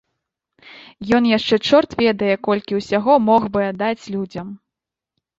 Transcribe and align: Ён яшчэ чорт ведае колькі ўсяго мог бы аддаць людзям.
Ён 1.17 1.23
яшчэ 1.37 1.55
чорт 1.69 1.91
ведае 2.01 2.35
колькі 2.47 2.77
ўсяго 2.79 3.17
мог 3.27 3.45
бы 3.57 3.61
аддаць 3.67 4.09
людзям. 4.15 4.47